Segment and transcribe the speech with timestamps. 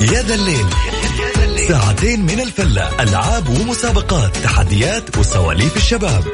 [0.00, 0.66] يا ذا الليل.
[1.68, 6.24] ساعتين من الفلة ألعاب ومسابقات تحديات وسواليف الشباب.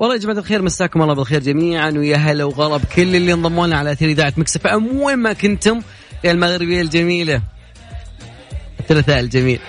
[0.00, 3.78] والله يا جماعة الخير مساكم الله بالخير جميعا ويا هلا وغلا بكل اللي انضموا لنا
[3.78, 5.00] على أثير إذاعة مكسف إم.
[5.00, 5.82] وين ما كنتم
[6.24, 7.42] يا المغربية الجميلة
[8.80, 9.60] الثلاثاء الجميل.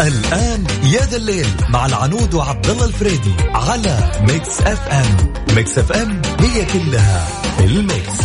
[0.00, 6.64] الآن يا ذا الليل مع العنود وعبد الله الفريدي على Mix FM Mix FM هي
[6.64, 7.28] كلها
[7.64, 8.18] ال Mix.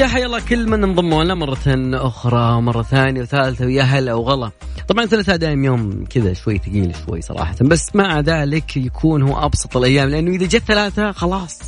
[0.00, 1.58] يا حي الله كل من انضموا مرة
[1.94, 4.50] أخرى مرة ثانية وثالثة ويا هلا وغلا.
[4.88, 9.76] طبعا الثلاثاء دائم يوم كذا شوي ثقيل شوي صراحة بس مع ذلك يكون هو أبسط
[9.76, 11.58] الأيام لأنه إذا جت ثلاثة خلاص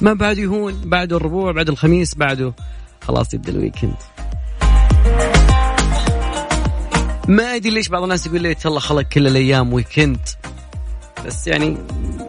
[0.00, 2.54] ما بعده يهون بعده الربوع بعد الخميس بعده
[3.06, 3.96] خلاص يبدأ ال weekend.
[7.28, 10.28] ما أدري ليش بعض الناس يقول لي الله خلق كل الأيام weekend
[11.26, 11.76] بس يعني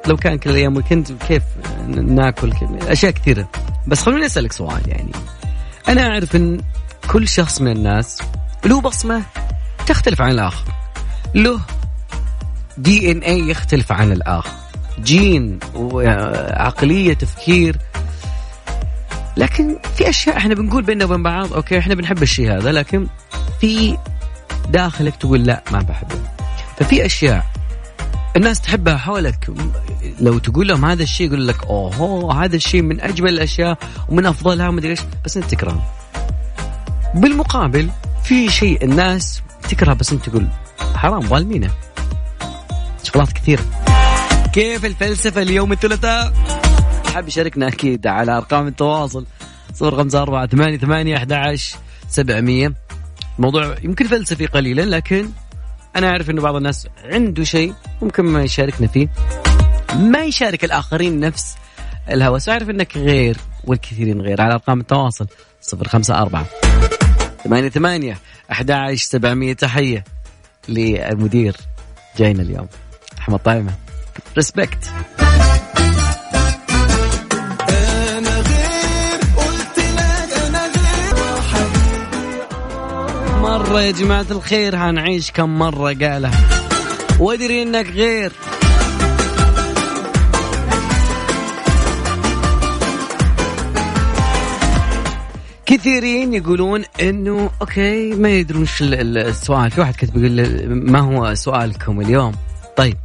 [0.07, 1.43] لو كان كل الأيام weekend كيف
[1.87, 3.49] ناكل أشياء كثيرة.
[3.87, 5.11] بس خلوني أسألك سؤال يعني.
[5.87, 6.61] أنا أعرف إن
[7.11, 8.21] كل شخص من الناس
[8.65, 9.23] له بصمة
[9.87, 10.65] تختلف عن الآخر.
[11.35, 11.59] له
[12.77, 14.51] DNA يختلف عن الآخر.
[15.03, 17.77] جين وعقلية تفكير.
[19.37, 23.07] لكن في أشياء إحنا بنقول بيننا وبين بعض أوكي إحنا بنحب الشيء هذا لكن
[23.61, 23.97] في
[24.69, 26.15] داخلك تقول لا ما بحبه.
[26.77, 27.45] ففي أشياء
[28.35, 29.49] الناس تحبها حولك
[30.19, 33.77] لو تقول لهم هذا الشيء يقول لك اوه هذا الشيء من أجمل الأشياء
[34.09, 35.93] ومن أفضلها ومدري إيش بس أنت تكرهه.
[37.15, 37.89] بالمقابل
[38.23, 40.47] في شيء الناس تكره بس أنت تقول
[40.95, 41.71] حرام ظالمينه.
[43.03, 43.63] شغلات كثيرة.
[44.53, 46.33] كيف الفلسفة اليوم الثلاثاء؟
[47.13, 49.25] حاب يشاركنا أكيد على أرقام التواصل.
[49.73, 51.77] صفر خمسة أربعة ثمانية ثمانية أحد عشر
[52.09, 52.73] سبعمية.
[53.39, 55.29] موضوع يمكن فلسفي قليلا لكن
[55.95, 59.07] أنا أعرف إنه بعض الناس عنده شيء ممكن ما يشاركنا فيه.
[59.95, 61.55] ما يشارك الآخرين نفس
[62.09, 64.41] الهوس اعرف إنك غير والكثيرين غير.
[64.41, 65.27] على أرقام التواصل
[65.73, 66.45] 054
[67.43, 68.17] ثمانية ثمانية
[68.51, 69.53] أحد عشر سبعمية.
[69.53, 70.03] تحية
[70.69, 71.55] للمدير
[72.17, 72.67] جاينا اليوم.
[73.19, 73.73] أحمد طايمة
[74.35, 74.91] respect
[83.63, 86.31] مرة يا جماعة الخير هنعيش كم مرة قالها.
[87.19, 88.31] وأدري إنك غير.
[95.65, 99.71] كثيرين يقولون إنه okay ما يدرون وش السؤال.
[99.71, 102.33] في واحد كتب يقول ما هو سؤالكم اليوم؟
[102.77, 102.97] طيب.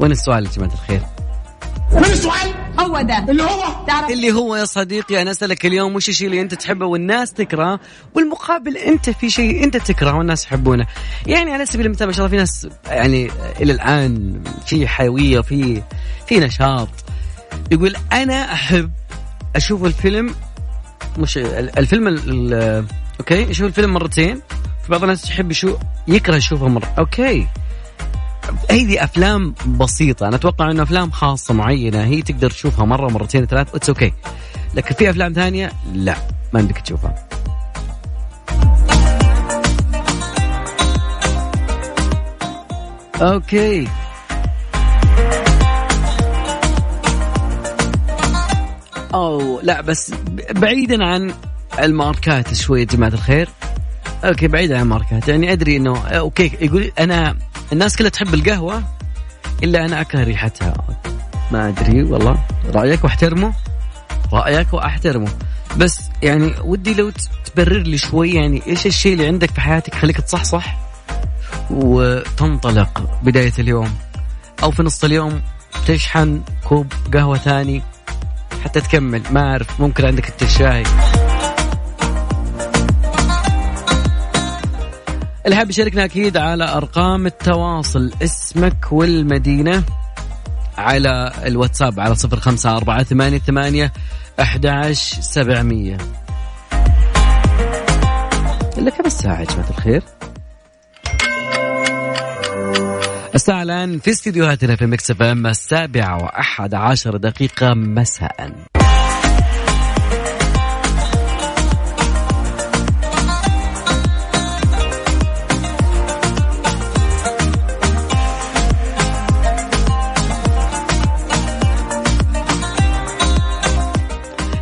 [0.00, 1.00] وين السؤال يا جماعة الخير؟
[1.92, 3.18] وين السؤال؟ هو ده.
[3.18, 6.86] اللي هو؟ تعرف اللي هو يا صديقي أنا أسألك اليوم وش الشيء اللي أنت تحبه
[6.86, 7.80] والناس تكرهه؟
[8.14, 10.86] والمقابل أنت في شيء أنت تكرهه والناس يحبونه.
[11.26, 13.30] يعني على سبيل المثال ما شاء الله في ناس يعني
[13.60, 15.82] إلى الآن في حيوية وفي
[16.26, 16.88] في نشاط.
[17.70, 18.90] يقول أنا أحب
[19.56, 20.34] أشوف الفيلم
[21.18, 22.08] مش الفيلم
[23.20, 24.40] okay يشوف الفيلم مرتين.
[24.82, 25.76] في بعض الناس يحب يشوف
[26.08, 26.94] يكره يشوفه مرة.
[26.98, 27.46] okay.
[28.70, 30.28] هذه أفلام بسيطة.
[30.28, 33.74] أنا أتوقع إنه أفلام خاصة معينة هي تقدر تشوفها مرة مرتين ثلاث.
[33.74, 34.12] it's okay
[34.74, 36.16] لكن في أفلام ثانية؟ لا.
[36.52, 37.28] ما عندك تشوفها.
[43.22, 43.88] okay
[49.14, 50.12] أو لا بس
[50.50, 51.34] بعيدا عن
[51.82, 53.48] الماركات شوية يا جماعة الخير.
[54.24, 55.28] okay بعيدا عن الماركات.
[55.28, 57.36] يعني أدري إنه okay يقول أنا
[57.72, 58.82] الناس كلها تحب القهوة
[59.62, 60.74] إلا أنا أكره ريحتها.
[61.52, 62.44] ما أدري والله.
[62.74, 63.52] رأيك وأحترمه؟
[64.32, 65.28] رأيك وأحترمه.
[65.76, 67.12] بس يعني ودي لو
[67.44, 70.78] تبرر لي شوي يعني إيش الشيء اللي عندك في حياتك خليك تصحصح؟
[71.70, 73.94] وتنطلق بداية اليوم.
[74.62, 75.42] أو في نص اليوم
[75.86, 77.82] تشحن كوب قهوة ثاني
[78.64, 79.22] حتى تكمل.
[79.30, 80.82] ما أعرف ممكن عندك الشاي
[85.44, 88.12] اللي حاب يشاركنا أكيد على أرقام التواصل.
[88.22, 89.84] اسمك والمدينة
[90.78, 93.92] على الواتساب على صفر خمسة أربعة ثمانية ثمانية
[94.40, 95.96] 11700
[98.78, 100.02] إلا كم الساعة يا جماعة الخير؟
[103.34, 108.50] الساعة الآن في استديوهاتنا في مكس إف إم السابعة وأحد عشر دقيقة مساء.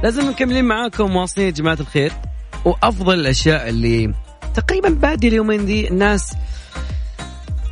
[0.06, 2.12] لازم مكملين معاكم مواصلين يا جماعة الخير.
[2.64, 4.14] وأفضل الأشياء اللي
[4.54, 6.34] تقريبا بادي اليومين دي الناس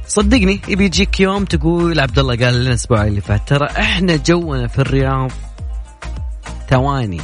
[0.06, 4.66] صدقني يبي يجيك يوم تقول عبد الله قال لنا الأسبوع اللي فات ترى إحنا جونا
[4.66, 5.30] في الرياض
[6.70, 7.20] ثواني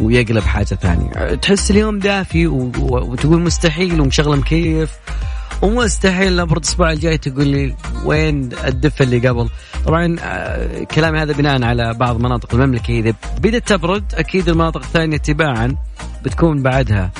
[0.00, 1.34] ويقلب حاجة ثانية.
[1.34, 4.90] تحس اليوم دافي وتقول مستحيل ومشغلة مكيف.
[5.62, 9.48] ومستحيل لابد الأسبوع الجاي تقول لي وين الدفه اللي قبل.
[9.86, 12.98] طبعا آه، كلامي هذا بناء على بعض مناطق المملكة.
[12.98, 15.76] إذا بدأت تبرد أكيد المناطق الثانية تباعا
[16.24, 17.10] بتكون بعدها.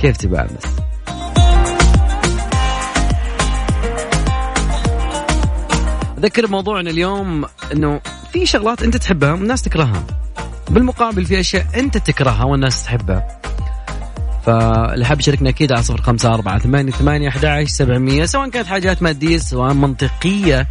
[0.00, 0.88] كيف تباعا بس؟
[6.18, 8.00] أذكر موضوعنا اليوم إنه
[8.32, 10.06] في شغلات أنت تحبها والناس تكرهها.
[10.70, 13.40] بالمقابل في أشياء أنت تكرهها والناس تحبها.
[14.48, 19.02] فاللي حاب يشاركنا أكيد على صفر خمسة أربعة ثمانية ثمانية أحد سبعمية سواء كانت حاجات
[19.02, 20.68] مادية سواء منطقية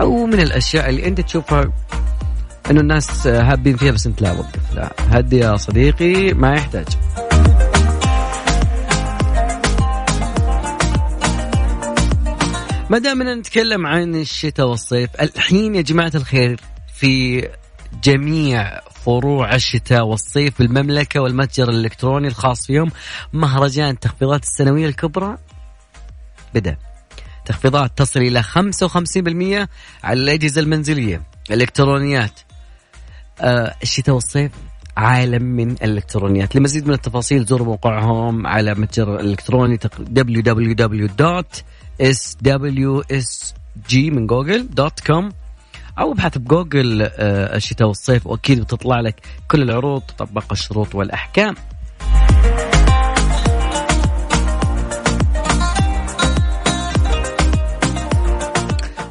[0.00, 1.72] أو من الأشياء اللي أنت تشوفها
[2.70, 6.86] إنه الناس هابين فيها بس أنت لا وقف لا هدي يا صديقي ما يحتاج.
[12.90, 16.60] ما دامنا نتكلم عن الشتاء والصيف الحين يا جماعة الخير
[16.94, 17.48] في
[18.04, 22.90] جميع فروع الشتاء والصيف في المملكة والمتجر الإلكتروني الخاص فيهم.
[23.32, 25.36] مهرجان التخفيضات السنوية الكبرى
[26.54, 26.76] بدأ.
[27.44, 29.68] تخفيضات تصل إلى 55%
[30.04, 31.22] على الأجهزة المنزلية.
[31.50, 32.40] الإلكترونيات
[33.40, 34.52] آه الشتاء والصيف
[34.96, 36.56] عالم من الإلكترونيات.
[36.56, 39.78] لمزيد من التفاصيل زوروا موقعهم على متجر الإلكتروني
[40.16, 41.10] www.
[42.00, 45.32] SWSG من جوجل dot com
[46.00, 49.14] أو ابحث بجوجل آه، الشتاء والصيف وأكيد بتطلع لك
[49.50, 51.54] كل العروض تطبق الشروط والأحكام.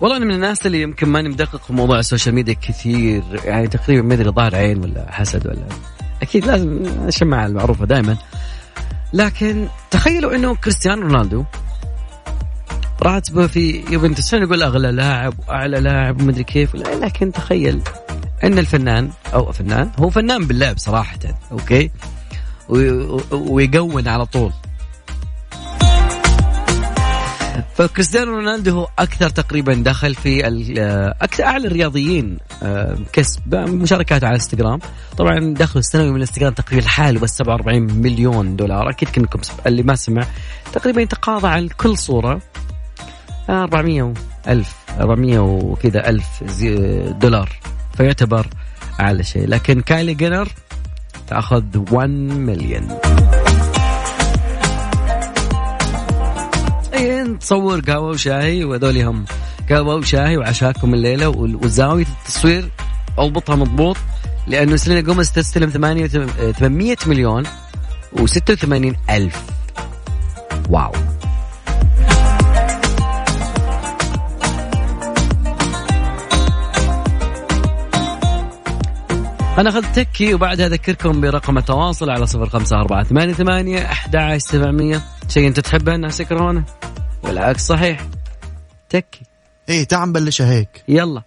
[0.01, 3.68] والله أنا من الناس اللي يمكن ماني مدقق في موضوع ال social media كثير يعني
[3.68, 5.68] تقريبا ما أدري ظاهر عين ولا حسد ولا
[6.21, 8.18] أكيد لازم الشماعه المعروفة دائما
[9.13, 11.45] لكن تخيلوا إنه كريستيانو رونالدو
[13.01, 14.33] راتبه في يوفنتوس.
[14.33, 17.81] نقول أغلى لاعب وأعلى لاعب ومدري كيف؟ لكن تخيل
[18.43, 21.19] إن الفنان أو فنان هو فنان باللعب صراحة
[21.51, 21.91] okay؟
[23.31, 24.51] ويقون على طول.
[27.75, 30.47] فكريستيانو رونالدو هو أكثر تقريبا دخل في
[31.21, 34.79] أكثر أعلى الرياضيين آه، كسب مشاركات على إنستغرام.
[35.17, 38.89] طبعا دخله السنوي من الإنستغرام تقريبا لحاله بس 47 مليون دولار.
[38.89, 40.25] أكيد كنكم اللي ما سمع
[40.73, 42.41] تقريبا يتقاضى عن كل صورة.
[43.49, 44.13] 400
[44.47, 46.25] ألف 400 وكذا ألف
[47.21, 47.49] دولار.
[47.97, 48.47] فيعتبر
[48.99, 49.47] أعلى شيء.
[49.47, 50.47] لكن كايلي جينر
[51.27, 52.87] تأخذ 1 مليون
[57.39, 59.25] تصور قهوة وشاي وهذول هم
[59.69, 62.69] قهوة وشاي وعشاكم الليلة وزاوية التصوير.
[63.17, 63.97] أضبطها مضبوط
[64.47, 67.44] لأنه سيلينا جوميز تستلم 800 مليون
[68.15, 69.44] و86 ألف.
[70.69, 70.91] واو.
[79.59, 85.01] أنا أخذت تكي وبعدها أذكركم برقم التواصل على صفر خمسة أربعة ثمانية ثمانية أحد سبعمية.
[85.28, 86.63] شيء أنت تحبه الناس يكرهونه
[87.23, 88.01] والعكس صحيح.
[88.89, 89.21] okay.
[89.69, 90.83] إيه تعال نبلشها هيك.
[90.87, 91.21] يلا.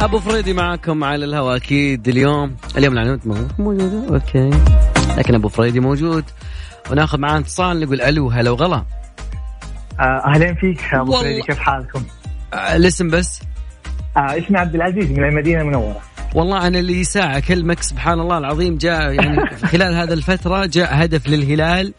[0.00, 2.56] أبو فريدي معاكم على الهواء أكيد اليوم.
[2.76, 3.20] اليوم العنود
[3.58, 4.50] موجود؟ okay.
[5.16, 6.24] لكن أبو فريدي موجود.
[6.90, 8.84] وناخذ معاه اتصال نقول ألو هلا وغلا.
[10.00, 12.02] آه، أهلين فيك أبو فريدي كيف حالكم؟
[12.54, 13.42] آه، الاسم بس؟
[14.16, 16.00] آه اسمي عبد العزيز من المدينة المنورة.
[16.34, 21.28] والله أنا اللي ساعة كلمك سبحان الله العظيم جاء يعني خلال هذا الفترة جاء هدف
[21.28, 21.94] للهلال.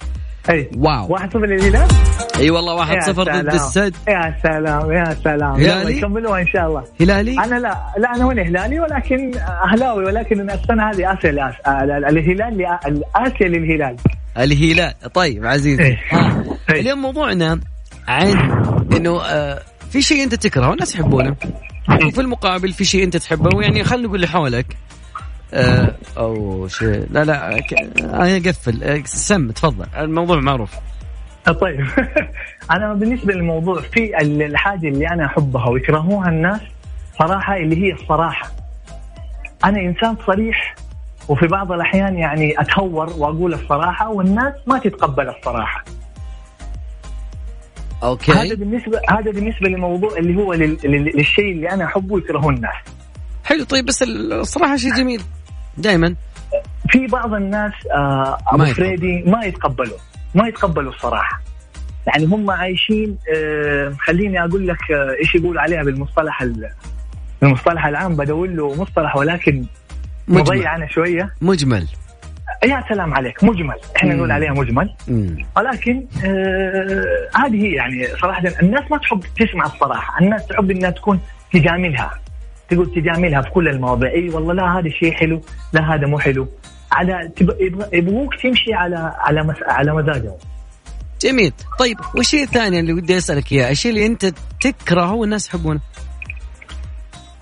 [0.49, 0.69] أي.
[0.77, 1.07] واو.
[1.13, 1.87] واحد صفر للهلال؟
[2.39, 3.95] أي والله واحد صفر ضد السد.
[4.07, 5.53] يا سلام يا سلام.
[5.53, 6.83] هلالي؟ يكملوها إن شاء الله.
[7.01, 9.31] هلالي؟ أنا لا لا أنا هنا هلالي ولكن
[9.73, 11.29] أهلاوي ولكن السنة هذه آسيا
[12.09, 13.95] الهلال اسيا للهلال.
[14.37, 14.93] الهلال.
[15.13, 15.83] طيب عزيزي.
[15.83, 15.99] إيه.
[16.69, 17.59] اليوم موضوعنا
[18.07, 18.27] عن
[18.95, 21.35] إنه آه في شيء أنت تكرهه والناس يحبونه.
[22.07, 24.77] وفي المقابل في شيء أنت تحبه يعني خلينا نقول اللي حولك
[25.53, 27.07] آه أو شيء.
[27.11, 27.57] لا لا
[27.99, 28.83] أنا أقفل.
[28.83, 29.85] آه، سم تفضل.
[29.97, 30.71] الموضوع معروف.
[31.45, 31.87] طيب.
[32.71, 36.61] أنا بالنسبة للموضوع في الحاجة اللي أنا أحبها ويكرهوها الناس
[37.19, 38.51] صراحة اللي هي الصراحة.
[39.65, 40.75] أنا إنسان صريح
[41.27, 45.83] وفي بعض الأحيان يعني أتهور وأقول الصراحة والناس ما تتقبل الصراحة.
[48.01, 50.77] هذا أوكي بالنسبة هذا بالنسبة للموضوع اللي هو لل...
[50.83, 51.11] لل...
[51.17, 52.75] للشيء اللي أنا أحبه يكرهه الناس
[53.45, 55.21] حلو طيب بس الصراحة شيء جميل.
[55.77, 56.15] دائما
[56.89, 58.65] في بعض الناس آه أبو.
[58.65, 59.97] فريدي ما يتقبلوا.
[60.35, 61.41] ما يتقبلوا الصراحة.
[62.07, 66.69] يعني هم عايشين آه خليني أقول لك آه إيش يقول عليها بالمصطلح ال-
[67.41, 68.15] بالمصطلح العام.
[68.15, 69.65] بدور له مصطلح ولكن.
[70.27, 71.33] مضيع أنا شوية.
[71.41, 71.87] مجمل.
[72.63, 73.75] يا سلام عليك مجمل.
[73.97, 74.15] إحنا.
[74.15, 74.95] نقول عليها مجمل.
[75.57, 80.19] ولكن آه هذه هي يعني صراحة الناس ما تحب تسمع الصراحة.
[80.21, 81.19] الناس تحب إنها تكون
[81.53, 82.11] تجاملها.
[82.69, 84.11] تقول تجاملها في كل المواضيع.
[84.11, 85.41] إي والله لا هذا شيء حلو.
[85.73, 86.47] لا هذا مو حلو.
[86.91, 87.31] على
[87.93, 89.55] يبغوك تمشي على على مس...
[89.67, 90.37] على مزاجهم
[91.21, 91.53] جميل.
[91.79, 94.25] طيب والشيء الثاني اللي ودي أسألك اياه الشيء اللي أنت
[94.61, 95.79] تكرهه والناس يحبونه؟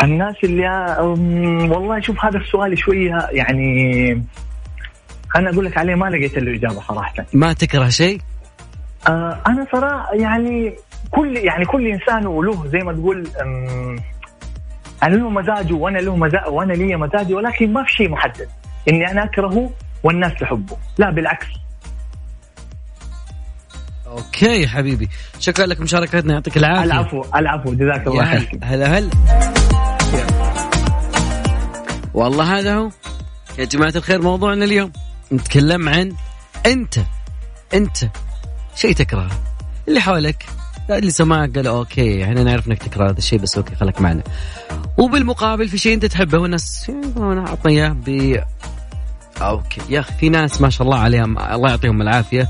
[0.03, 4.23] الناس اللي أم، والله شوف هذا السؤال شوية يعني
[5.35, 7.13] أنا أقول لك عليه ما لقيت له إجابة صراحة.
[7.33, 8.21] ما تكره شيء؟
[9.07, 10.75] آه أنا صراحة يعني
[11.11, 13.27] كل يعني كل إنسان وله زي ما تقول
[15.03, 18.49] أنا له مزاجه وأنا له مزاج وأنا لي مزاجي ولكن ما في شيء محدد.
[18.89, 19.71] إني أنا أكرهه
[20.03, 21.47] والناس تحبه لا بالعكس.
[24.07, 25.09] أوكي يا حبيبي.
[25.39, 26.83] شكرا لك مشاركتنا يعطيك العافية.
[26.83, 27.73] العفو العفو.
[27.73, 28.59] جزاك الله خير.
[28.63, 29.09] هلا هلا.
[32.13, 32.89] والله هذا هو.
[33.59, 34.91] يا جماعة الخير موضوعنا اليوم.
[35.31, 36.13] نتكلم عن
[36.65, 36.99] أنت
[37.73, 37.97] أنت
[38.75, 39.39] شيء تكرهه
[39.87, 40.45] اللي حولك
[40.89, 44.23] اللي سمعك قال okay إحنا نعرف إنك تكره هذا الشيء بس okay خليك معنا.
[44.97, 48.37] وبالمقابل في شيء أنت تحبه والناس انا اعطنا إياه ب
[49.41, 52.49] أوكي يا أخي في ناس ما شاء الله عليهم الله يعطيهم العافية.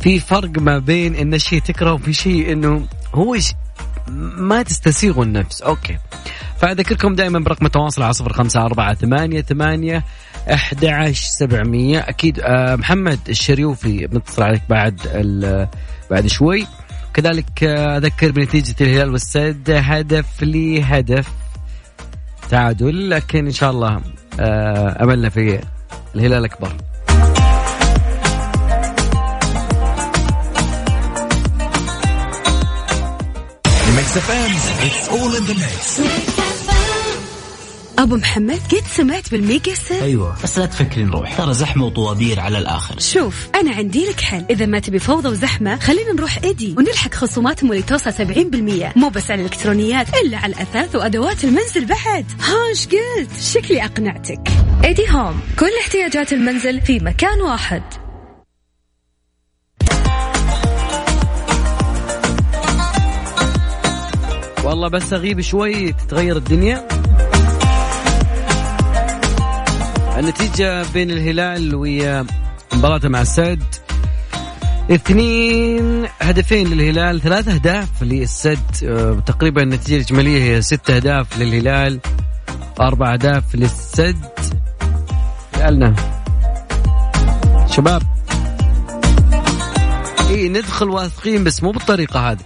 [0.00, 3.52] في فرق ما بين إن الشيء تكرهه وفي شيء إنه هو ش...
[4.36, 5.62] ما تستسيغه النفس.
[5.62, 5.98] أوكي.
[6.58, 10.04] فأذكركم دائما برقم التواصل على صفر خمسة أربعة ثمانية ثمانية
[10.54, 11.98] أحد عشر سبعمية.
[11.98, 15.00] أكيد آه، محمد الشريوفي بنتصل عليك بعد
[16.10, 16.66] بعد شوي.
[17.14, 21.28] كذلك آه، أذكر بنتيجة الهلال والسد هدف لي هدف
[22.50, 23.10] تعادل.
[23.10, 24.00] لكن إن شاء الله
[24.40, 25.60] آه، أملنا في
[26.14, 26.44] الهلال
[33.88, 36.00] FM it's all in the mix
[37.98, 40.36] أبو محمد قد سمعت بال mega sale أيوه.
[40.42, 43.00] بس لا تفكري نروح ترى زحمة وطوابير على الآخر.
[43.00, 44.44] شوف أنا عندي لك حل.
[44.50, 49.30] إذا ما تبي فوضى وزحمة خلينا نروح إيدي ونلحق خصومات اللي توصل 70% مو بس
[49.30, 52.26] على الإلكترونيات إلا على الأثاث وأدوات المنزل بعد.
[52.40, 54.48] ها إيش قلت؟ شكلي أقنعتك.
[54.84, 55.40] إيدي هوم.
[55.58, 57.82] كل احتياجات المنزل في مكان واحد.
[64.64, 67.07] والله بس أغيب شوي تتغير الدنيا.
[70.18, 73.62] النتيجة بين الهلال ومباراته مع السد.
[74.90, 78.58] اثنين هدفين للهلال ثلاث أهداف للسد.
[78.84, 82.00] آه، تقريبا النتيجة الإجمالية هي ست أهداف للهلال
[82.80, 84.16] أربع أهداف للسد.
[85.56, 85.94] سألنا
[87.66, 88.02] شباب.
[90.30, 92.44] اي ندخل واثقين بس مو بالطريقة هذه.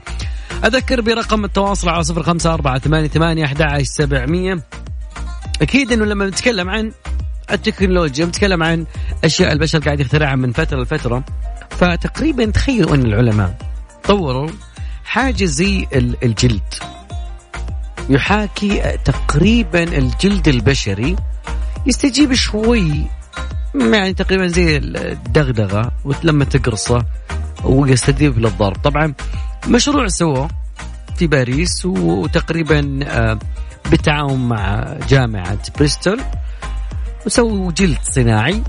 [0.64, 4.58] أذكر برقم التواصل على صفر خمسة أربعة ثمانية ثمانية أحد عشر سبعمية.
[5.62, 6.92] أكيد أنه لما نتكلم عن
[7.52, 8.86] التكنولوجيا نتكلم عن
[9.24, 11.24] أشياء البشر قاعد يخترعها من فترة لفترة.
[11.70, 13.56] فتقريبا تخيلوا أن العلماء
[14.04, 14.48] طوروا
[15.04, 16.74] حاجة زي ال- الجلد.
[18.08, 21.16] يحاكي تقريبا الجلد البشري.
[21.86, 23.04] يستجيب شوي
[23.74, 27.04] يعني تقريبا زي الدغدغة ولما تقرصه
[27.64, 28.76] ويستجيب للضرب.
[28.76, 29.14] طبعا
[29.68, 30.48] مشروع سووه
[31.16, 33.38] في باريس وتقريبا آه،
[33.90, 36.20] بالتعاون مع جامعة بريستول.
[37.26, 38.62] وسووا جلد صناعي.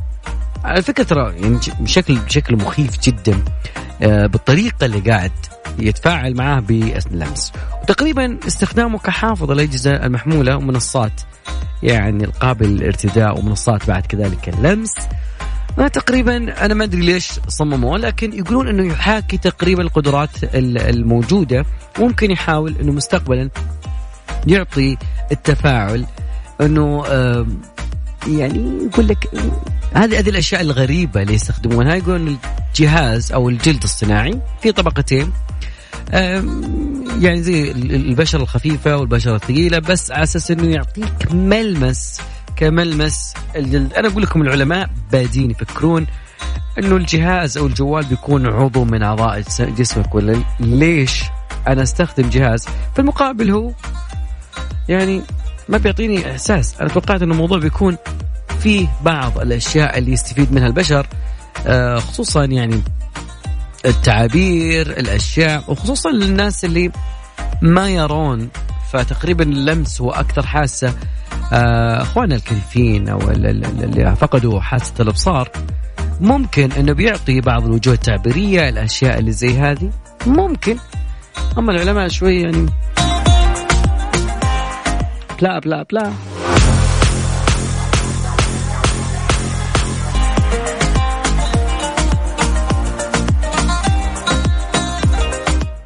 [0.64, 3.44] على فكرة ترى يعني بشكل بشكل مخيف جدا
[4.02, 5.32] آه، بالطريقة اللي قاعد
[5.80, 11.22] يتفاعل معاه باللمس وتقريبا استخدامه كحافظ الأجهزة المحمولة ومنصات
[11.84, 14.94] يعني القابل للارتداء ومنصات بعد كذلك اللمس.
[15.78, 21.66] ما تقريبا أنا ما أدري ليش صمموه لكن يقولون إنه يحاكي تقريبا القدرات ال- الموجودة.
[22.00, 23.50] ممكن يحاول إنه مستقبلا
[24.48, 24.98] يعطي
[25.32, 26.06] التفاعل
[26.62, 27.62] آم،
[28.28, 29.30] يعني يقول لك
[29.94, 31.96] هذه هذه الأشياء الغريبة اللي يستخدمونها.
[31.96, 32.38] يقولون
[32.70, 35.32] الجهاز أو الجلد الصناعي في طبقتين.
[37.22, 42.22] يعني زي ال- البشرة الخفيفة والبشرة الثقيلة بس على أساس أنه يعطيك ملمس
[42.56, 43.94] كملمس الجلد.
[43.94, 46.08] أنا أقول لكم العلماء بادين يفكرون
[46.80, 51.24] أنه الجهاز أو الجوال بيكون عضو من أعضاء جس- جسمك ولا ليش
[51.68, 53.72] أنا أستخدم جهاز؟ في المقابل هو
[54.90, 55.22] يعني
[55.70, 56.82] ما بيعطيني إحساس.
[56.82, 57.98] أنا توقعت إنه الموضوع بيكون
[58.60, 61.08] فيه بعض الأشياء اللي يستفيد منها البشر
[61.68, 62.82] آه، خصوصا يعني
[63.86, 66.92] التعابير الأشياء وخصوصا للناس اللي
[67.62, 68.50] ما يرون.
[68.92, 70.94] فتقريبا اللمس هو أكثر حاسة.
[71.54, 75.50] آه، أخواننا الكيفين أو اللي فقدوا حاسة الأبصار
[76.22, 79.92] ممكن إنه بيعطي بعض الوجوه التعبيرية الأشياء اللي زي هذه.
[80.28, 80.78] ممكن.
[81.58, 82.66] أما العلماء شوي يعني
[85.44, 86.14] بلا بلا بلا.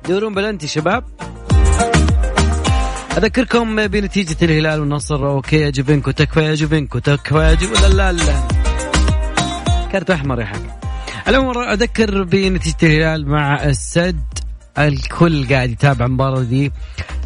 [0.08, 1.04] دورون بلنتي شباب.
[3.18, 5.28] أذكركم بنتيجة الهلال والنصر.
[5.28, 8.12] okay يا جوفينكو تكفى يا جوفينكو تكفى يا جو لا لا.
[8.12, 8.48] لا
[9.92, 10.62] كرت أحمر يا حق.
[11.28, 11.38] على
[11.74, 14.24] أذكر بنتيجة الهلال مع السد.
[14.78, 16.72] الكل قاعد يتابع المباراة دي.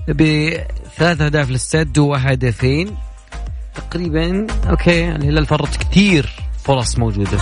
[0.10, 2.96] بثلاث أهداف للسد وهدفين
[3.76, 6.30] تقريبا okay الهلال فرط كثير
[6.64, 7.38] فرص موجودة.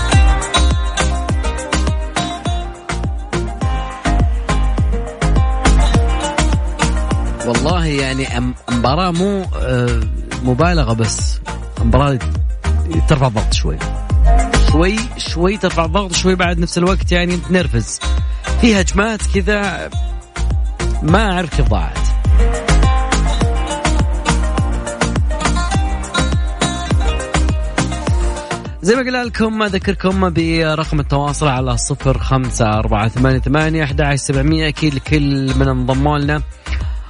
[7.45, 9.99] والله يعني مباراة مو آه،
[10.43, 11.39] مبالغة بس.
[11.81, 12.19] مباراة
[13.07, 13.77] ترفع الضغط شوي.
[14.71, 17.99] شوي شوي ترفع الضغط شوي بعد نفس الوقت يعني تنرفز.
[18.61, 19.89] في هجمات كذا
[21.03, 21.98] ما أعرف كيف ضاعت.
[28.81, 34.67] زي ما قلنا لكم أذكركم برقم التواصل على صفر خمسة أربعة ثمانية ثمانية أحد سبعمية.
[34.67, 36.41] أكيد لكل من انضموا لنا.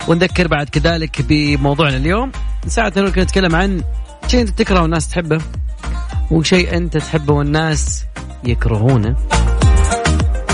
[0.08, 2.32] ونذكر بعد كذلك بموضوعنا اليوم
[2.68, 3.84] ساعتنا ممكن نتكلم عن
[4.28, 5.42] شيء أنت تكره والناس تحبه
[6.32, 8.06] وشيء أنت تحبه والناس
[8.44, 9.16] يكرهونه.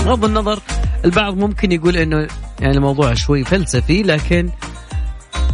[0.04, 0.58] بغض النظر
[1.04, 2.28] البعض ممكن يقول إنه
[2.60, 4.50] يعني الموضوع شوي فلسفي لكن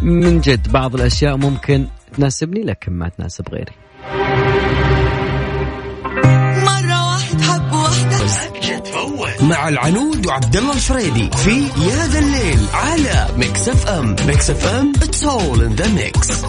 [0.02, 3.72] من جد بعض الأشياء ممكن تناسبني لكن ما تناسب غيري.
[9.42, 14.92] مع العنود وعبد الله الفريدي في يا ذا الليل على Mix FM Mix F M
[15.02, 16.44] it's all in the mix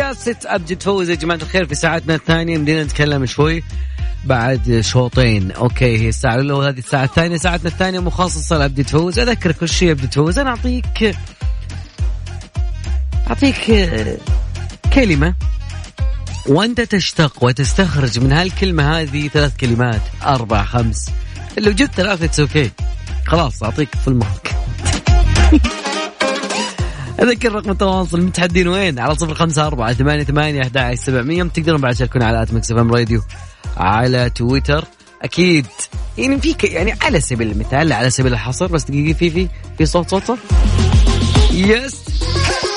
[0.00, 3.62] يا ست أبجد تفوز يا جماعة الخير في ساعتنا الثانية بدينا نتكلم شوي
[4.24, 5.50] بعد شوطين.
[5.50, 9.90] okay هي الساعة الأولى هذه الساعة الثانية ساعتنا الثانية مخصصه لأبجد تفوز اذكرك كل شيء
[9.90, 11.16] أبجد تفوز أنا أعطيك
[13.28, 13.56] أعطيك
[14.92, 15.34] كلمة.
[16.46, 20.02] وأنت تشتق وتستخرج من هالكلمة هذه ثلاث كلمات.
[20.22, 21.10] أربع خمس.
[21.58, 22.70] لو جبت ثلاثة it's okay
[23.26, 24.56] خلاص أعطيك في ال mark
[27.22, 31.42] أذكر رقم التواصل متحدين وين؟ على صفر خمسة أربعة ثمانية ثمانية أحد سبعمية.
[31.42, 33.22] تقدرون بعد تشاركون على at Mix FM Radio.
[33.76, 34.84] على تويتر.
[35.22, 35.66] أكيد.
[36.18, 39.48] يعني في يعني على سبيل المثال على سبيل الحصر بس دقيقة في في
[39.78, 40.38] في صوت صوت صوت.
[41.52, 41.94] يس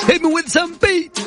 [0.06, 1.20] hit me beat.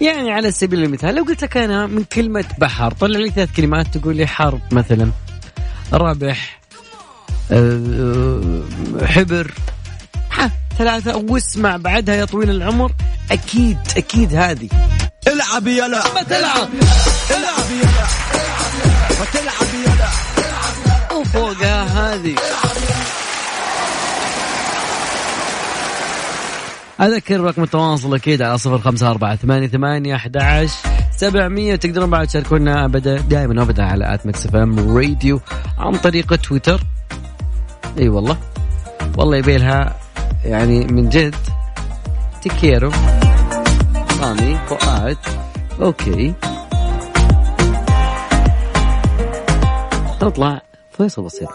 [0.00, 3.98] يعني على سبيل المثال لو قلت لك أنا من كلمة بحر طلع لي ثلاث كلمات
[3.98, 5.10] تقول لي حرب مثلا.
[5.92, 6.60] ربح.
[7.50, 8.62] أه
[9.02, 9.54] حبر.
[10.32, 12.92] ها ثلاثة واسمع بعدها يا طويل العمر.
[13.30, 14.68] أكيد أكيد هذه.
[15.28, 16.02] العب يلا.
[16.14, 16.68] ما تلعب.
[17.30, 18.06] العب يلا.
[19.18, 20.08] ما تلعب يلا
[21.18, 22.34] وفوقها هذه.
[27.00, 30.74] أذكر رقم التواصل أكيد على صفر خمسة أربعة ثمانية ثمانية أحد عشر
[31.16, 31.76] سبعمية.
[31.76, 35.40] تقدرون بعد تشاركونا أبدا دائما أبدا على at Mix FM Radio
[35.78, 36.80] عن طريق تويتر.
[37.98, 38.38] إي والله.
[39.16, 39.96] والله يبيلها
[40.44, 41.34] يعني من جد.
[42.42, 42.92] تكيرو
[44.24, 45.18] رامي فؤاد
[45.82, 46.34] okay
[50.22, 51.48] نطلع فيصل بسيط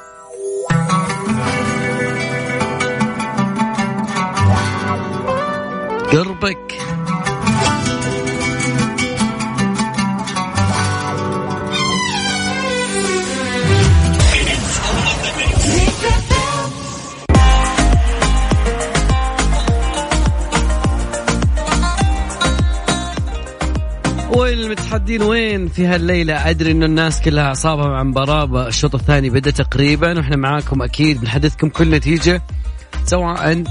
[6.11, 6.88] قربك
[24.35, 29.51] وين المتحدين وين في هالليلة؟ أدري إنه الناس كلها أعصابها مع مباراة الشوط الثاني بدأ
[29.51, 32.41] تقريبا وإحنا معاكم أكيد بنحدثكم كل نتيجة
[33.05, 33.67] سواء علق.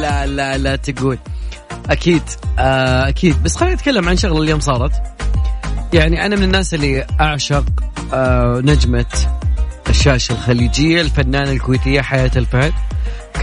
[0.00, 1.18] لا لا لا تقول.
[1.90, 2.22] أكيد
[2.58, 3.42] آه أكيد.
[3.42, 4.92] بس خلينا نتكلم عن شغلة اليوم صارت.
[5.92, 7.64] يعني أنا من الناس اللي أعشق
[8.12, 9.06] آه نجمة
[9.88, 12.72] الشاشة الخليجية الفنانة الكويتية حياة الفهد.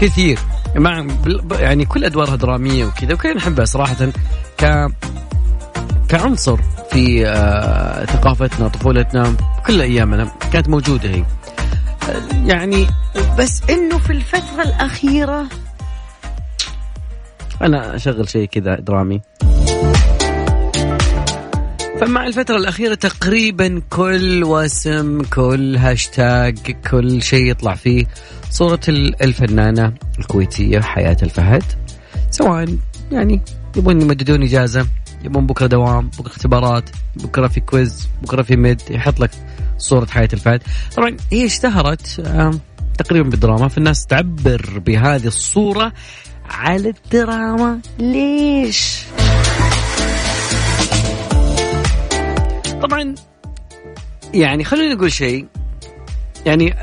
[0.02, 0.38] كثير.
[0.76, 1.06] مع
[1.52, 3.96] يعني كل أدوارها درامية وكذا وكلنا نحبها صراحة
[4.58, 4.92] ك
[6.08, 6.58] كعنصر
[6.90, 9.36] في آه ثقافتنا طفولتنا
[9.66, 11.24] كل أيامنا كانت موجودة هي.
[12.46, 12.86] يعني
[13.38, 15.46] بس إنه في الفترة الأخيرة
[17.62, 19.20] أنا أشغل شيء كذا درامي.
[22.02, 26.58] فمع الفترة الأخيرة تقريبا كل وسم كل هاشتاج
[26.90, 28.06] كل شيء يطلع فيه
[28.50, 31.62] صورة الفنانة الكويتية حياة الفهد.
[32.30, 32.76] سواء
[33.12, 33.40] يعني
[33.76, 34.86] يبون يمددون إجازة
[35.24, 39.30] يبون بكرة دوام بكرة اختبارات بكرة في quiz بكرة في mid يحط لك
[39.78, 40.62] صورة حياة الفهد.
[40.96, 42.20] طبعا هي اشتهرت
[42.98, 45.92] تقريبا بالدراما فالناس تعبر بهذه الصورة
[46.50, 47.80] على الدراما.
[47.98, 49.04] ليش؟
[52.82, 53.14] طبعا
[54.34, 55.46] يعني خلينا نقول شيء.
[56.46, 56.74] يعني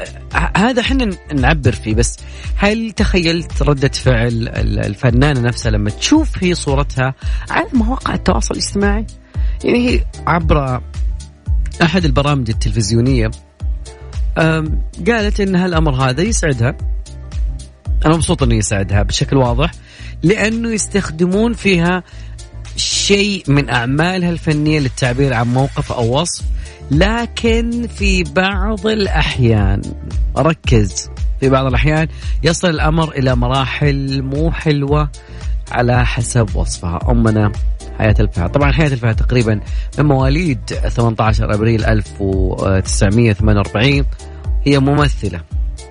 [0.58, 2.18] هذا إحنا نعبر فيه بس
[2.56, 4.48] هل تخيلت ردة فعل
[4.86, 7.14] الفنانة نفسها لما تشوف هي صورتها
[7.50, 9.06] على مواقع التواصل الاجتماعي؟
[9.64, 10.82] يعني هي عبر
[11.84, 13.32] أحد البرامج التلفزيونية
[15.08, 16.78] قالت إن هالأمر هذا يسعدها.
[18.06, 19.72] أنا مبسوط إنه يسعدها بشكل واضح
[20.24, 22.04] لأنه يستخدمون فيها
[22.80, 26.46] شيء من أعمالها الفنية للتعبير عن موقف أو وصف
[26.92, 29.82] لكن في بعض الأحيان
[30.38, 31.10] ركز.
[31.40, 32.08] في بعض الأحيان
[32.44, 35.10] يصل الأمر إلى مراحل مو حلوة
[35.72, 37.00] على حسب وصفها.
[37.10, 37.52] أمنا
[37.98, 38.52] حياة الفهد.
[38.52, 39.60] طبعا حياة الفهد تقريبا
[40.00, 44.06] من مواليد 18 أبريل 1948
[44.66, 45.42] هي ممثلة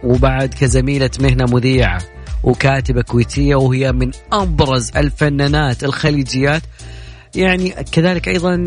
[0.05, 2.03] وبعد كزميلة مهنة مذيعة.
[2.43, 6.63] وكاتبة كويتية وهي من أبرز الفنانات الخليجيات.
[7.35, 8.65] يعني كذلك أيضا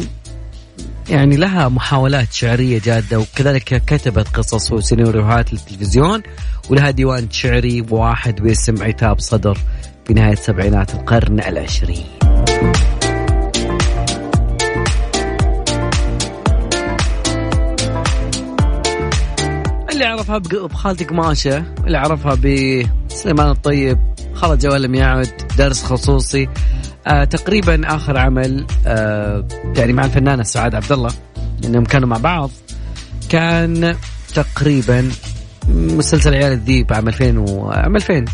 [1.09, 6.23] يعني لها محاولات شعرية جادة وكذلك كتبت قصص وسيناريوهات للتلفزيون
[6.69, 9.57] ولها ديوان شعري واحد باسم عتاب صدر
[10.05, 12.05] في نهاية سبعينات القرن العشرين.
[20.01, 20.37] اللي عرفها
[20.67, 23.99] بخالتي قماشة اللي عرفها بسليمان الطيب
[24.43, 26.49] جوال لم يعد درس خصوصي
[27.07, 31.11] آه تقريبا آخر عمل آه يعني مع الفنانة سعاد عبد الله
[31.65, 32.51] انهم كانوا مع بعض
[33.29, 33.95] كان
[34.33, 35.11] تقريبا
[35.69, 38.25] مسلسل عيال الذيب عام 2000 وعام 2000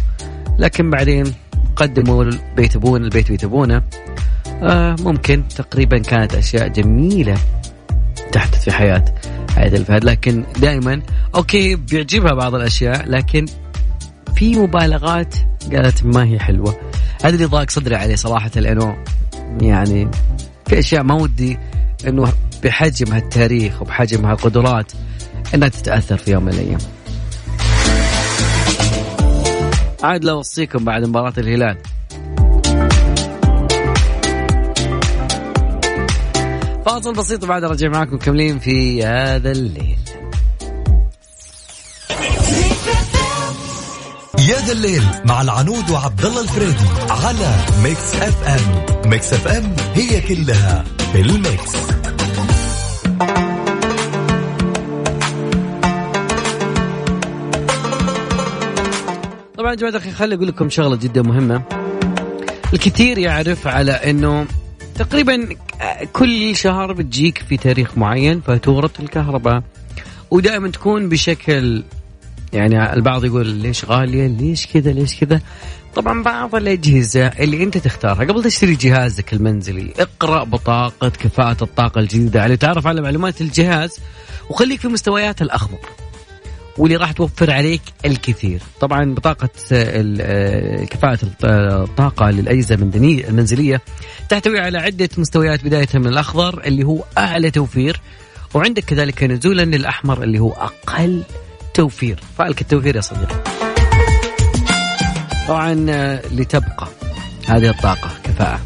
[0.60, 1.34] لكن بعدين
[1.76, 3.84] قدموا بيت أبونا البيت بيت أبونا.
[4.62, 7.38] آه ممكن تقريبا كانت أشياء جميلة
[8.32, 9.06] تحدث في حياه
[9.58, 11.02] حياه الفهد لكن دائما
[11.36, 13.46] أوكي بيعجبها بعض الأشياء لكن
[14.36, 15.36] في مبالغات
[15.74, 16.78] قالت ما هي حلوة
[17.24, 18.98] هذا اللي ضاق صدري عليه صراحة لأنه
[19.62, 20.12] يعني
[20.68, 21.60] في أشياء ما ودي
[22.08, 24.92] إنه بحجم هالتاريخ وبحجم هالقدرات
[25.54, 26.80] إنها تتأثر في يوم من الأيام.
[30.04, 31.78] عاد لا اوصيكم بعد مباراة الهلال
[36.88, 39.98] فاصل بسيط بعد رجع معكم مكملين في هذا الليل.
[44.40, 49.10] يا ذا الليل مع العنود وعبد الله الفريدي على Mix FM.
[49.10, 51.72] Mix FM هي كلها في ال mix.
[59.58, 61.62] طبعا يا جماعة الخير خليني أقول لكم شغلة جدا مهمة.
[62.74, 64.46] الكثير يعرف على إنه
[64.98, 65.48] تقريبا
[66.14, 69.64] كل شهر بتجيك في تاريخ معين فاتوره الكهرباء.
[70.32, 71.84] ودائما تكون بشكل
[72.54, 75.42] يعني البعض يقول ليش غالية؟ ليش كذا؟ ليش كذا؟
[75.96, 82.42] طبعا بعض الأجهزة اللي أنت تختارها قبل تشتري جهازك المنزلي اقرأ بطاقة كفاءة الطاقة الجديدة.
[82.42, 84.00] على تعرف على معلومات الجهاز
[84.50, 86.07] وخليك في مستويات الأخضر.
[86.78, 88.62] واللي راح توفر عليك الكثير.
[88.82, 89.50] طبعا بطاقة
[90.86, 93.82] كفاءة الطاقة للأجهزة المنزلية
[94.30, 98.02] تحتوي على عدة مستويات بداية من الأخضر اللي هو أعلى توفير
[98.54, 101.24] وعندك كذلك نزولا للأحمر اللي هو أقل
[101.74, 102.20] توفير.
[102.38, 103.44] فالك التوفير يا صديقي؟
[105.48, 106.88] طبعا آه، لتبقى
[107.48, 108.60] هذه الطاقة كفاءة.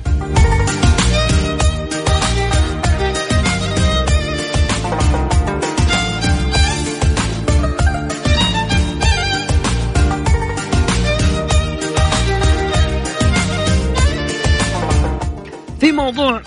[15.82, 16.42] في موضوع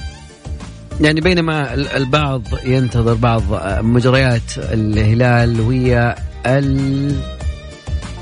[1.01, 6.16] يعني بينما البعض ينتظر بعض آه، مجريات الهلال وهي
[6.47, 7.20] ال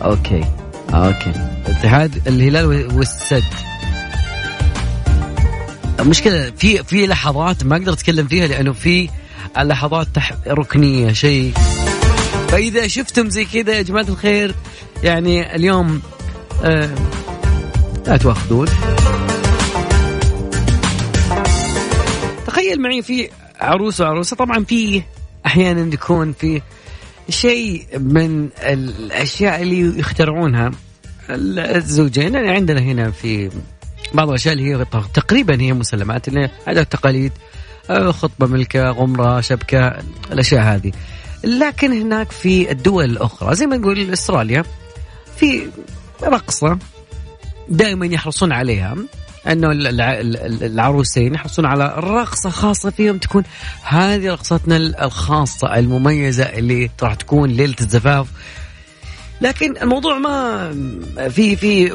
[0.02, 0.44] okay
[0.94, 1.32] okay.
[1.66, 3.44] اتحاد الهلال والسد.
[6.00, 9.08] المشكلة في في لحظات ما أقدر أتكلم فيها لأنه في
[9.58, 10.32] لحظات تح...
[10.46, 11.52] ركنية شيء.
[12.48, 14.54] فإذا شفتم زي كذا يا جماعة الخير
[15.02, 16.02] يعني اليوم
[16.64, 16.90] آه
[18.06, 18.68] لا تواخذون.
[22.52, 23.28] تخيل معي في
[23.60, 25.02] عروس وعروسة طبعا في
[25.46, 26.62] أحيانا يكون في
[27.28, 30.70] شيء من الأشياء اللي يخترعونها.
[31.30, 33.50] الزوجين يعني عندنا هنا في
[34.14, 34.84] بعض الأشياء اللي هي
[35.14, 37.32] تقريبا هي مسلمات اللي عادات تقاليد
[37.90, 40.92] آه، خطبة ملكة غمرة شبكة الأشياء هذه.
[41.44, 44.64] لكن هناك في الدول الأخرى زي ما نقول إستراليا
[45.36, 45.66] في
[46.22, 46.78] رقصة
[47.68, 48.96] دائما يحرصون عليها.
[49.48, 49.68] أنه
[50.62, 53.42] العروسين يحرصون على رقصه خاصة فيهم تكون
[53.82, 58.26] هذه رقصتنا الخاصة المميزة اللي راح تكون ليلة الزفاف.
[59.40, 60.72] لكن الموضوع ما
[61.28, 61.90] في في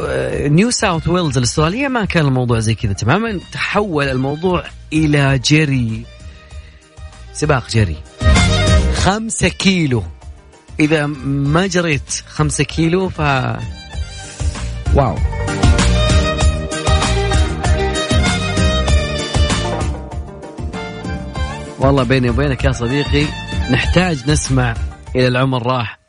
[0.50, 3.40] نيو ساوث ويلز الأسترالية ما كان الموضوع زي كذا تماما.
[3.52, 6.06] تحول الموضوع إلى جري
[7.34, 7.98] سباق جري.
[8.96, 10.04] خمسة كيلو.
[10.80, 13.22] إذا ما جريت خمسة كيلو ف
[14.94, 15.18] واو.
[21.80, 23.26] والله بيني وبينك يا صديقي
[23.72, 24.74] نحتاج نسمع
[25.16, 26.00] إلى العمر راح.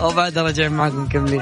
[0.00, 1.40] وبعد رجع معكم مكملين.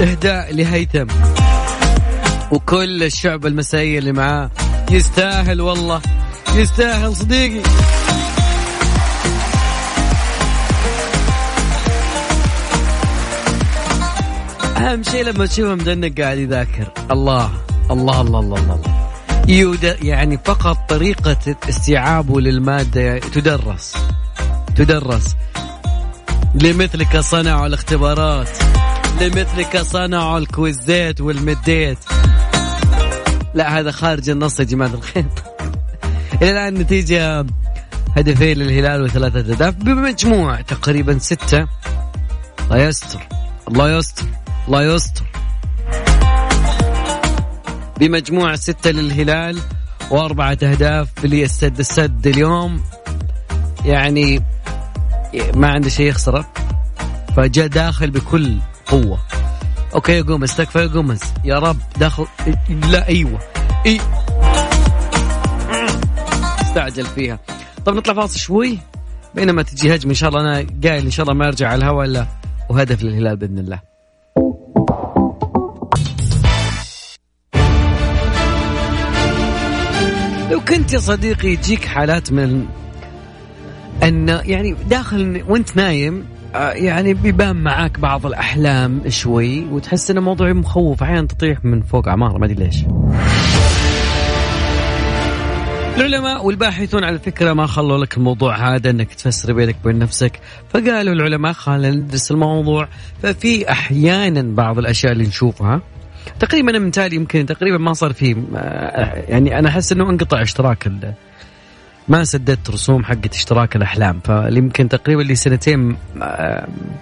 [0.00, 1.06] إهداء لهيثم.
[2.50, 4.50] وكل الشعب المسائية اللي معاه
[4.90, 6.00] يستاهل والله
[6.54, 7.62] يستاهل صديقي.
[14.84, 16.92] أهم شيء لما تشوفه مدنق قاعد يذاكر.
[17.10, 17.50] الله
[17.90, 18.80] الله الله الله الله,
[19.48, 19.96] الله.
[20.02, 23.96] يعني فقط طريقة استيعابه للمادة تدرس.
[24.76, 25.36] تدرس.
[26.54, 28.48] لمثلك صنعوا الاختبارات.
[29.20, 31.98] لمثلك صنعوا الكويزات والمديت
[33.54, 35.26] لا هذا خارج النص يا جماعة الخير.
[36.42, 37.46] إلى الآن نتيجة
[38.16, 41.66] هدفين للهلال وثلاثة أهداف بمجموع تقريبا ستة.
[42.64, 43.20] الله يستر.
[43.68, 44.43] الله يستر.
[44.66, 45.24] الله يستر
[48.00, 49.58] بمجموع ستة للهلال
[50.10, 52.82] وأربعة أهداف للسد السد اليوم.
[53.84, 54.42] يعني
[55.54, 56.52] ما عنده شيء يخسره.
[57.36, 59.20] فجاء داخل بكل قوة.
[59.94, 62.26] أوكي يا قومس تكفى يا قومس يا رب داخل
[62.68, 63.38] لا أيوه.
[63.86, 64.00] إي.
[66.62, 67.38] استعجل فيها.
[67.84, 68.78] طب نطلع فاصل شوي.
[69.34, 72.06] بينما تجي هجمة إن شاء الله أنا قايل إن شاء الله ما أرجع على الهواء
[72.06, 72.26] إلا
[72.70, 73.93] وهدف للهلال بإذن الله.
[80.84, 82.66] كنت يا صديقي يجيك حالات من
[84.02, 90.52] أن يعني داخل وأنت نايم آه، يعني بيبان معاك بعض الأحلام شوي وتحس انه موضوع
[90.52, 91.02] مخوف.
[91.02, 92.84] أحيانا تطيح من فوق عماره ما أدري ليش.
[95.96, 100.40] العلماء والباحثون على فكرة ما خلوا لك الموضوع هذا إنك تفسر بينك وبين نفسك.
[100.68, 102.88] فقالوا العلماء خلينا ندرس الموضوع.
[103.22, 105.80] ففي أحيانا بعض الأشياء اللي نشوفها
[106.40, 110.88] تقريبا من تالي يمكن تقريبا ما صار فيه آه، يعني أنا أحس إنه انقطع اشتراك
[112.08, 115.96] ما سددت رسوم حقت اشتراك الأحلام فيمكن تقريبا لي سنتين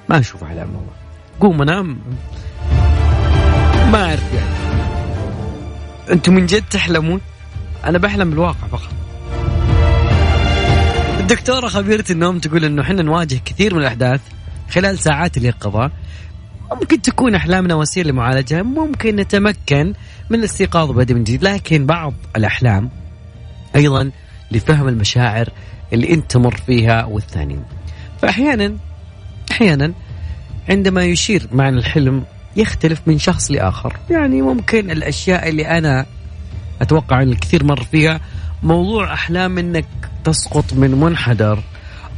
[0.08, 0.92] ما أشوف أحلام والله.
[1.40, 1.98] قوم أنام.
[3.92, 4.62] ما أعرف يعني.
[6.11, 7.20] أنتم من جد تحلمون؟
[7.85, 8.92] أنا بحلم بالواقع فقط.
[11.20, 14.20] الدكتورة خبيرة النوم تقول إنه إحنا نواجه كثير من الأحداث
[14.70, 15.90] خلال ساعات اليقظه
[16.74, 19.94] ممكن تكون أحلامنا وسيلة لمعالجها ممكن نتمكن
[20.30, 22.90] من الاستيقاظ وبدء من جديد لكن بعض الأحلام
[23.76, 24.11] أيضا
[24.50, 25.48] لفهم المشاعر
[25.92, 27.58] اللي أنت تمر فيها والثاني.
[28.22, 28.76] فاحيانا
[29.50, 29.92] أحيانا
[30.68, 32.24] عندما يشير معنى الحلم
[32.56, 33.96] يختلف من شخص لآخر.
[34.11, 36.06] يعني ممكن الأشياء اللي أنا
[36.82, 38.20] أتوقع إن الكثير مر فيها
[38.62, 39.87] موضوع أحلام إنك
[40.24, 41.62] تسقط من منحدر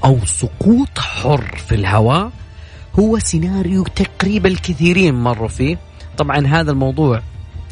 [0.05, 2.31] أو سقوط حر في الهواء
[2.99, 5.79] هو سيناريو تقريبا الكثيرين مروا فيه
[6.19, 7.23] طبعا هذا الموضوع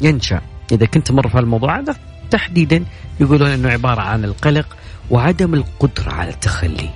[0.01, 1.95] ينشأ إذا كنت مر في الموضوع هذا
[2.31, 2.85] تحديدا
[3.19, 4.77] يقولون إنه عبارة عن القلق
[5.09, 6.89] وعدم القدرة على التخلي.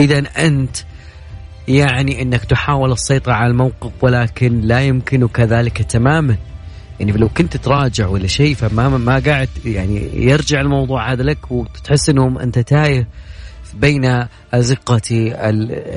[0.00, 0.76] إذا أنت
[1.68, 6.36] يعني إنك تحاول السيطرة على الموقف ولكن لا يمكنك ذلك تماما.
[7.00, 12.08] يعني لو كنت تراجع ولا شيء فما ما قاعد يعني يرجع الموضوع هذا لك وتحس
[12.08, 13.08] انه أنت تايه
[13.74, 15.32] بين أزقة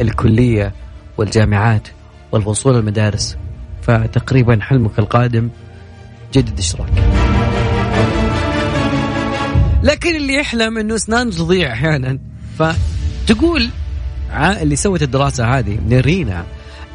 [0.02, 0.74] الكلية
[1.18, 1.88] والجامعات
[2.32, 3.38] والوصول المدارس
[3.82, 5.50] فتقريبا حلمك القادم
[6.34, 6.90] جدد اشتراك.
[9.84, 12.20] لكن اللي يحلم إنه اسنانه تضيع أحيانا
[12.60, 13.70] فتقول
[14.62, 16.46] اللي سوت الدراسة هذه نرينا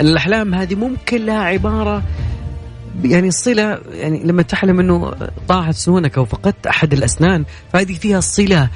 [0.00, 2.02] الأحلام هذه ممكن لها عبارة
[3.04, 5.14] يعني صلة يعني لما تحلم إنه
[5.48, 8.68] طاحت سنونك أو فقدت أحد الأسنان فهذه فيها صلة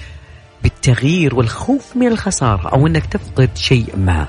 [0.62, 4.28] بالتغيير والخوف من الخسارة أو إنك تفقد شيء ما.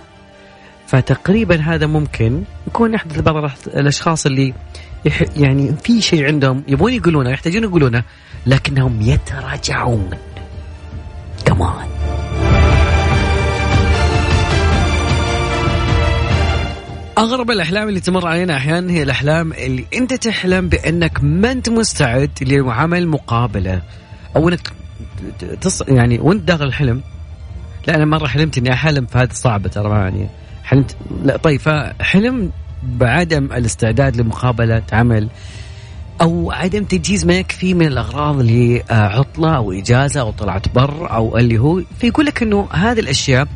[0.93, 4.53] فتقريبا هذا ممكن يكون يحدث لبعض الأشخاص اللي
[5.37, 8.03] يعني في شيء عندهم يبغون يقولونه يحتاجون يقولونه
[8.45, 10.09] لكنهم يتراجعون.
[11.45, 11.87] كمان
[17.17, 22.31] أغرب الأحلام اللي تمر علينا أحيانا هي الأحلام اللي أنت تحلم بأنك ما أنت مستعد
[22.41, 23.81] لعمل مقابلة
[24.35, 24.71] أو أنك
[25.61, 25.81] تص...
[25.81, 27.01] يعني وأنت داخل الحلم.
[27.87, 30.27] لا أنا مرة حلمت إني أحلم فهذه صعبه ترى يعني
[30.63, 32.51] حلمت لا طيب فحلم
[32.83, 35.29] بعدم الاستعداد لمقابلة عمل
[36.21, 41.57] أو عدم تجهيز ما يكفي من الأغراض لعطله أو إجازة أو طلعه بر أو اللي
[41.57, 43.47] هو فيقول لك إنه هذه الأشياء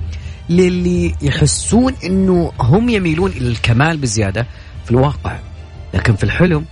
[0.49, 4.47] للي يحسون إنه هم يميلون إلى الكمال بزيادة
[4.85, 5.39] في الواقع.
[5.93, 6.65] لكن في الحلم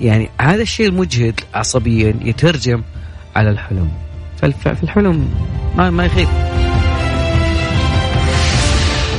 [0.00, 2.82] يعني هذا الشيء المجهد عصبيا يترجم
[3.36, 3.90] على الحلم.
[4.36, 5.28] ففي الحلم
[5.76, 6.28] ما ما يخيب.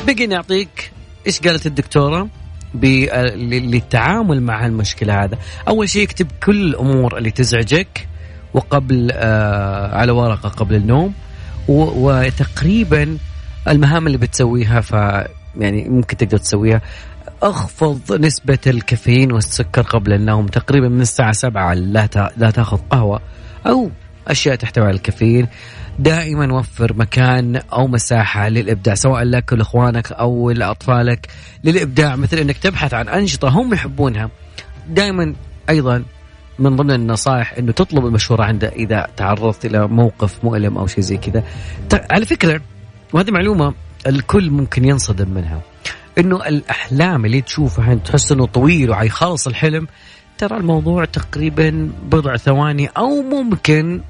[0.07, 0.91] بقي نعطيك
[1.27, 2.27] إيش قالت الدكتورة
[2.75, 5.37] للتعامل مع المشكلة هذا.
[5.67, 8.07] أول شيء اكتب كل الأمور اللي تزعجك
[8.53, 11.13] وقبل آه على ورقة قبل النوم
[11.67, 13.17] وتقريبا
[13.67, 14.91] المهام اللي بتسويها ف
[15.57, 16.81] يعني ممكن تقدر تسويها.
[17.41, 23.19] أخفض نسبة الكافيين والسكر قبل النوم تقريبا من الساعة سبعة لا لا تأخذ قهوة
[23.67, 23.91] أو
[24.27, 25.47] أشياء تحتوي على الكافيين.
[25.99, 31.27] دائما وفر مكان أو مساحة للإبداع سواء لك ولاخوانك أو لأطفالك
[31.63, 34.29] للإبداع مثل إنك تبحث عن أنشطة هم يحبونها.
[34.89, 35.35] دائما
[35.69, 36.03] أيضا
[36.59, 41.17] من ضمن النصائح إنه تطلب المشورة عنده إذا تعرضت إلى موقف مؤلم أو شيء زي
[41.17, 41.43] كذا.
[42.11, 42.61] على فكرة
[43.13, 43.73] وهذه معلومة
[44.07, 45.61] الكل ممكن ينصدم منها.
[46.17, 49.87] إنه الأحلام اللي تشوفها تحس إنه طويل وحيخلص الحلم
[50.37, 54.01] ترى الموضوع تقريبا بضع ثواني أو ممكن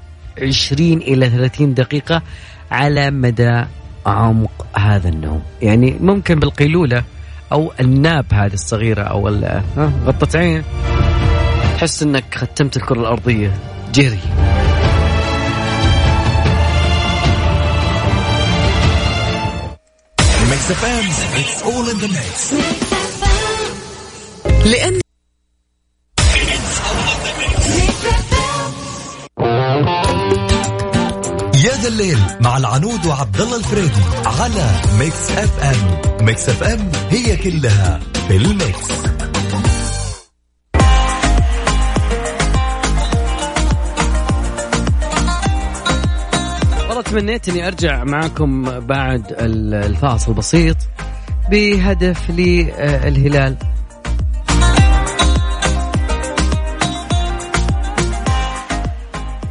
[0.42, 2.22] 20 إلى 30 دقيقة
[2.70, 3.64] على مدى
[4.06, 5.42] عمق هذا النوم.
[5.62, 7.04] يعني ممكن بالقيلولة
[7.52, 9.28] أو الناب هذه الصغيرة أو
[10.06, 10.62] غطة عين.
[11.76, 13.52] تحس أنك ختمت الكرة الأرضية.
[13.94, 14.20] جري
[24.64, 25.07] لأن ذا
[31.88, 36.00] الليل مع العنود وعبد الله الفريدي على Mix FM.
[36.26, 38.90] Mix FM هي كلها في ال mix.
[46.88, 50.76] والله تمنيت إني أرجع معكم بعد الفاصل بسيط
[51.50, 53.56] بهدف للهلال.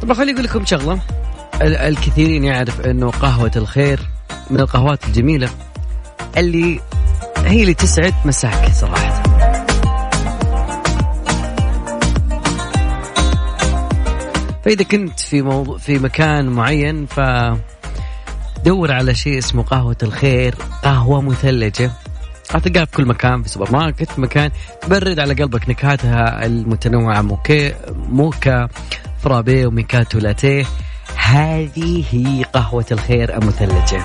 [0.02, 1.00] طب خليني أقول لكم شغلة.
[1.62, 4.00] الكثيرين يعرف إنه قهوة الخير
[4.50, 5.48] من القهوات الجميلة
[6.36, 6.80] اللي
[7.36, 9.22] هي اللي تسعد مساك صراحة.
[14.64, 17.20] فإذا كنت في موضوع في مكان معين ف
[18.64, 21.90] دور على شيء اسمه قهوة الخير قهوة مثلجة.
[22.48, 24.50] تلقاها في كل مكان في سوبر ماركت مكان
[24.82, 27.74] تبرد على قلبك نكهاتها المتنوعة موكي
[28.08, 28.68] موكا
[29.22, 30.64] فرابيه وماكياتو لاتيه.
[31.16, 34.02] هذه هي قهوة الخير المثلجة.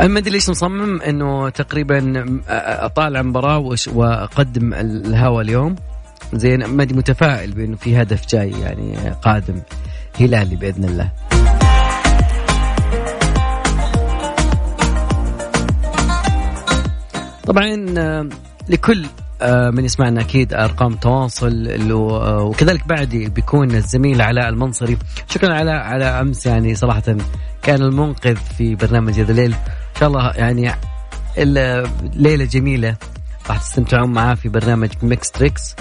[0.00, 5.76] ما أدري ليش مصمم إنه تقريبا أطالع المباراه وأقدم الهوا اليوم.
[6.32, 9.60] زين ما أدري متفائل بإنه في هدف جاي يعني قادم
[10.20, 11.10] هلالي بإذن الله.
[17.46, 17.76] طبعا
[18.68, 19.06] لكل
[19.42, 24.98] من يسمعنا أكيد أرقام تواصل آه، وكذلك بعد بيكون الزميل علاء المنصري.
[25.28, 27.16] شكرا علاء على أمس يعني صراحة
[27.62, 29.52] كان المنقذ في برنامج هذا الليل.
[29.54, 30.72] إن شاء الله يعني
[31.38, 32.96] الليلة جميلة
[33.48, 35.76] راح تستمتعون معاه في برنامج ميكس تريكس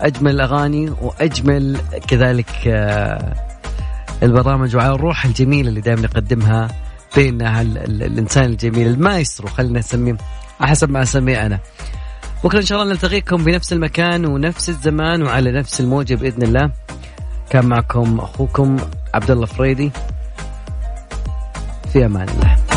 [0.00, 3.34] أجمل الأغاني وأجمل كذلك آه،
[4.22, 6.68] البرامج وعلى الروح الجميلة اللي دائما يقدمها
[7.16, 8.88] بين الإنسان الجميل.
[8.88, 10.16] المايسترو خلينا نسميه
[10.60, 11.60] حسب ما أسميه أنا.
[12.44, 16.70] بكرة إن شاء الله نلتقيكم بنفس المكان ونفس الزمان وعلى نفس الموجة بإذن الله.
[17.50, 18.76] كان معكم أخوكم
[19.14, 19.90] عبد الله فريدي.
[21.92, 22.73] في أمان الله.